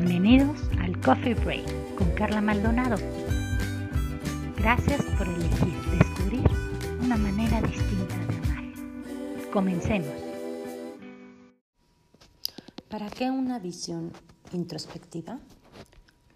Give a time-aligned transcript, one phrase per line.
[0.00, 2.96] Bienvenidos al Coffee Break con Carla Maldonado.
[4.56, 6.48] Gracias por elegir descubrir
[7.02, 9.50] una manera distinta de amar.
[9.52, 10.14] Comencemos.
[12.88, 14.12] ¿Para qué una visión
[14.52, 15.40] introspectiva?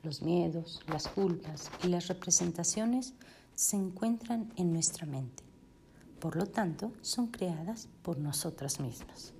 [0.02, 3.14] Los miedos, las culpas y las representaciones
[3.54, 5.44] se encuentran en nuestra mente.
[6.18, 9.34] Por lo tanto, son creadas por nosotras mismas.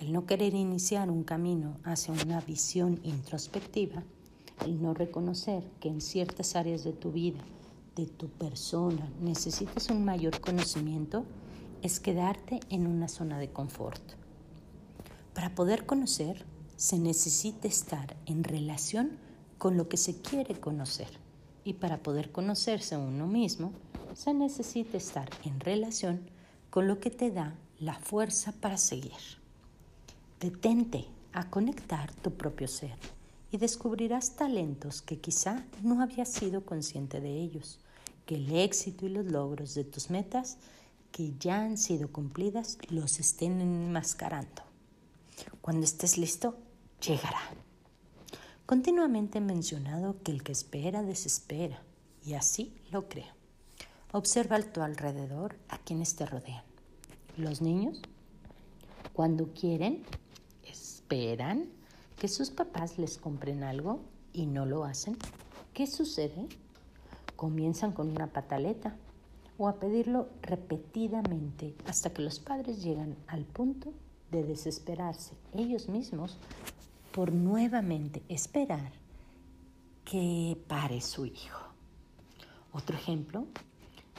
[0.00, 4.02] El no querer iniciar un camino hacia una visión introspectiva,
[4.64, 7.40] el no reconocer que en ciertas áreas de tu vida,
[7.96, 11.26] de tu persona, necesitas un mayor conocimiento,
[11.82, 14.00] es quedarte en una zona de confort.
[15.34, 16.46] Para poder conocer,
[16.76, 19.18] se necesita estar en relación
[19.58, 21.10] con lo que se quiere conocer.
[21.62, 23.72] Y para poder conocerse uno mismo,
[24.14, 26.30] se necesita estar en relación
[26.70, 29.39] con lo que te da la fuerza para seguir.
[30.40, 32.96] Detente a conectar tu propio ser
[33.52, 37.78] y descubrirás talentos que quizá no habías sido consciente de ellos,
[38.24, 40.56] que el éxito y los logros de tus metas
[41.12, 44.62] que ya han sido cumplidas los estén enmascarando.
[45.60, 46.56] Cuando estés listo,
[47.06, 47.42] llegará.
[48.64, 51.82] Continuamente he mencionado que el que espera desespera
[52.24, 53.34] y así lo creo.
[54.12, 56.64] Observa a tu alrededor a quienes te rodean.
[57.36, 58.00] Los niños,
[59.12, 60.02] cuando quieren,
[61.10, 61.66] esperan
[62.20, 63.98] que sus papás les compren algo
[64.32, 65.16] y no lo hacen,
[65.74, 66.46] ¿qué sucede?
[67.34, 68.94] Comienzan con una pataleta
[69.58, 73.92] o a pedirlo repetidamente hasta que los padres llegan al punto
[74.30, 76.38] de desesperarse ellos mismos
[77.10, 78.92] por nuevamente esperar
[80.04, 81.72] que pare su hijo.
[82.70, 83.46] Otro ejemplo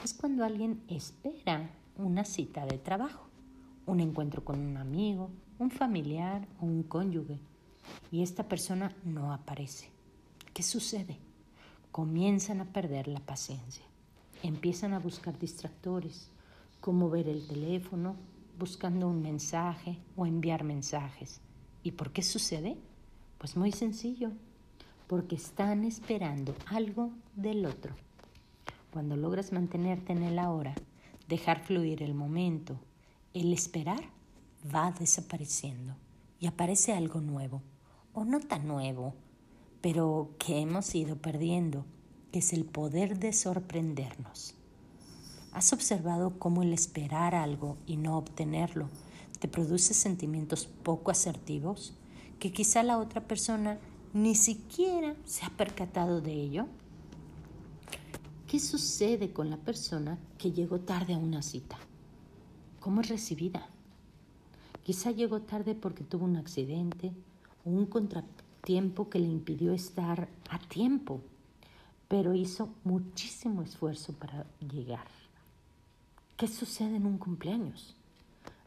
[0.04, 3.28] es cuando alguien espera una cita de trabajo,
[3.86, 7.38] un encuentro con un amigo, un familiar o un cónyuge
[8.10, 9.90] y esta persona no aparece.
[10.54, 11.18] ¿Qué sucede?
[11.90, 13.84] Comienzan a perder la paciencia.
[14.42, 16.30] Empiezan a buscar distractores,
[16.80, 18.16] como ver el teléfono,
[18.58, 21.40] buscando un mensaje o enviar mensajes.
[21.82, 22.76] ¿Y por qué sucede?
[23.38, 24.30] Pues muy sencillo,
[25.06, 27.94] porque están esperando algo del otro.
[28.92, 30.74] Cuando logras mantenerte en el ahora,
[31.28, 32.76] dejar fluir el momento,
[33.32, 34.04] el esperar,
[34.64, 35.96] va desapareciendo
[36.38, 37.62] y aparece algo nuevo,
[38.12, 39.14] o no tan nuevo,
[39.80, 41.84] pero que hemos ido perdiendo,
[42.30, 44.54] que es el poder de sorprendernos.
[45.52, 48.88] ¿Has observado cómo el esperar algo y no obtenerlo
[49.38, 51.94] te produce sentimientos poco asertivos
[52.38, 53.78] que quizá la otra persona
[54.14, 56.66] ni siquiera se ha percatado de ello?
[58.46, 61.78] ¿Qué sucede con la persona que llegó tarde a una cita?
[62.80, 63.71] ¿Cómo es recibida?
[64.84, 67.12] Quizá llegó tarde porque tuvo un accidente
[67.64, 71.20] o un contratiempo que le impidió estar a tiempo,
[72.08, 75.06] pero hizo muchísimo esfuerzo para llegar.
[76.36, 77.94] ¿Qué sucede en un cumpleaños?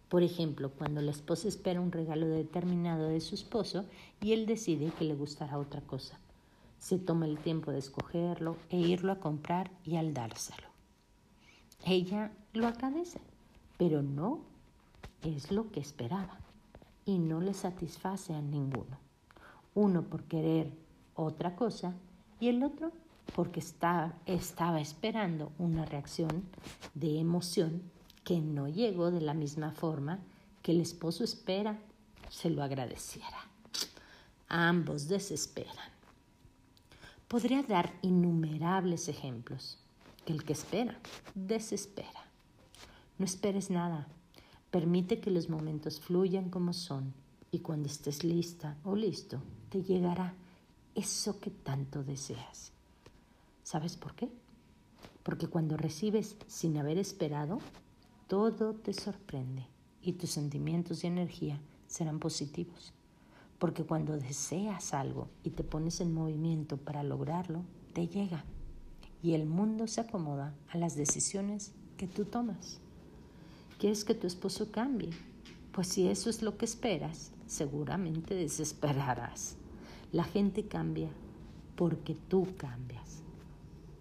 [0.08, 3.86] Por ejemplo, cuando la esposa espera un regalo determinado de su esposo
[4.22, 6.18] y él decide que le gustará otra cosa.
[6.80, 10.68] Se toma el tiempo de escogerlo e irlo a comprar y al dárselo.
[11.86, 13.20] Ella lo agradece,
[13.78, 14.55] pero no
[15.26, 16.38] es lo que esperaba
[17.06, 18.98] y no le satisface a ninguno.
[19.74, 20.72] Uno por querer
[21.16, 21.94] otra cosa
[22.40, 22.92] y el otro
[23.36, 26.44] porque estaba esperando una reacción
[26.94, 27.82] de emoción
[28.24, 30.20] que no llegó de la misma forma
[30.62, 31.80] que el esposo espera
[32.30, 33.38] se lo agradeciera.
[34.48, 35.90] Ambos desesperan.
[37.28, 39.80] Podría dar innumerables ejemplos
[40.26, 40.98] que el que espera
[41.34, 42.26] desespera.
[43.18, 44.08] No esperes nada,
[44.76, 47.14] Permite que los momentos fluyan como son
[47.50, 50.34] y cuando estés lista o listo, te llegará
[50.96, 52.74] eso que tanto deseas.
[53.64, 54.30] ¿Sabes por qué?
[55.24, 57.60] Porque cuando recibes sin haber esperado,
[58.28, 59.66] todo te sorprende
[60.02, 61.58] y tus sentimientos y energía
[61.88, 62.92] serán positivos.
[63.60, 67.64] Porque cuando deseas algo y te pones en movimiento para lograrlo,
[67.94, 68.44] te llega
[69.24, 72.82] y el mundo se acomoda a las decisiones que tú tomas.
[73.78, 75.10] ¿Quieres que tu esposo cambie?
[75.74, 79.58] Pues si eso es lo que esperas, seguramente desesperarás.
[80.14, 81.10] La gente cambia
[81.76, 83.22] porque tú cambias.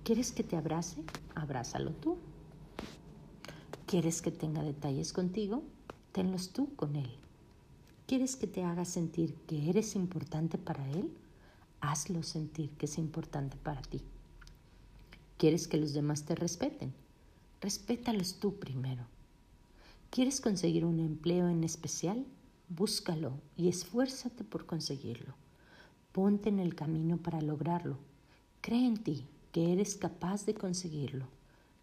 [0.05, 1.03] ¿Quieres que te abrace?
[1.35, 2.19] Abrázalo tú.
[3.87, 5.65] ¿Quieres que tenga detalles contigo?
[6.13, 7.11] Tenlos tú con él.
[8.07, 11.13] ¿Quieres que te haga sentir que eres importante para él?
[11.81, 14.01] Hazlo sentir que es importante para ti.
[15.37, 16.95] ¿Quieres que los demás te respeten?
[17.61, 19.05] Respétalos tú primero.
[20.15, 22.25] ¿Quieres conseguir un empleo en especial?
[22.69, 25.35] Búscalo y esfuérzate por conseguirlo.
[26.13, 27.99] Ponte en el camino para lograrlo.
[28.61, 31.27] Cree en ti, que eres capaz de conseguirlo.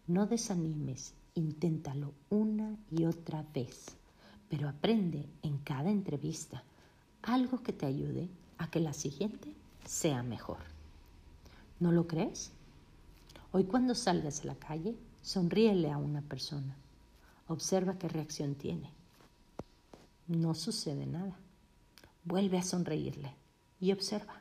[0.06, 3.98] No desanimes, inténtalo una y otra vez,
[4.48, 6.64] pero aprende en cada entrevista
[7.20, 9.52] algo que te ayude a que la siguiente
[9.84, 10.60] sea mejor.
[11.80, 12.50] ¿No lo crees?
[13.52, 16.78] Hoy cuando salgas a la calle, sonríele a una persona.
[17.48, 18.90] Observa qué reacción tiene.
[20.26, 21.36] No sucede nada.
[22.24, 23.34] Vuelve a sonreírle
[23.80, 24.40] y observa.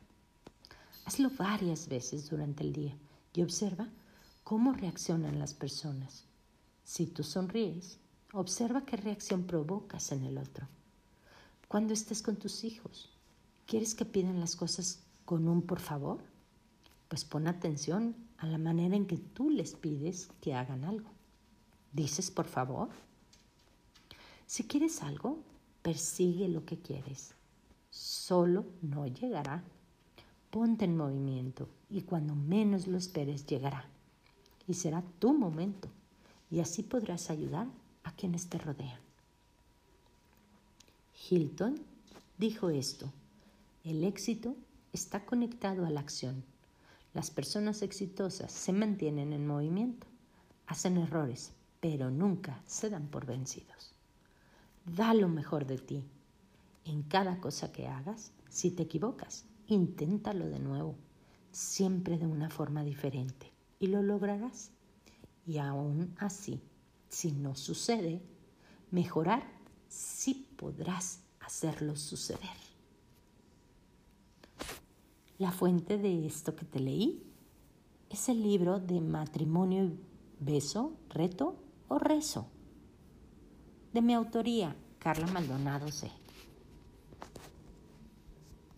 [1.05, 2.95] Hazlo varias veces durante el día
[3.33, 3.87] y observa
[4.43, 6.25] cómo reaccionan las personas.
[6.83, 7.97] Si tú sonríes,
[8.33, 10.67] observa qué reacción provocas en el otro.
[11.67, 13.09] Cuando estés con tus hijos,
[13.65, 16.19] ¿quieres que pidan las cosas con un por favor?
[17.07, 21.09] Pues pon atención a la manera en que tú les pides que hagan algo.
[21.93, 22.89] ¿Dices por favor?
[24.45, 25.39] Si quieres algo,
[25.81, 27.33] persigue lo que quieres.
[27.89, 29.63] Solo no llegará.
[30.49, 33.85] Ponte en movimiento y cuando menos lo esperes llegará.
[34.67, 35.89] Y será tu momento.
[36.49, 37.67] Y así podrás ayudar
[38.03, 38.99] a quienes te rodean.
[41.29, 41.79] Hilton
[42.37, 43.11] dijo esto.
[43.83, 44.55] El éxito
[44.93, 46.43] está conectado a la acción.
[47.13, 50.07] Las personas exitosas se mantienen en movimiento,
[50.67, 51.51] hacen errores,
[51.81, 53.93] pero nunca se dan por vencidos.
[54.85, 56.03] Da lo mejor de ti.
[56.85, 60.95] En cada cosa que hagas, si te equivocas, inténtalo de nuevo,
[61.51, 64.71] siempre de una forma diferente, y lo lograrás.
[65.45, 66.61] Y aún así,
[67.09, 68.21] si no sucede,
[68.91, 69.43] mejorar
[69.87, 72.61] sí podrás hacerlo suceder.
[75.39, 77.23] La fuente de esto que te leí
[78.09, 79.99] es el libro de Matrimonio y
[80.39, 81.60] Beso, Reto
[81.91, 82.47] o Rezo,
[83.91, 86.09] de mi autoría, Carla Maldonado C.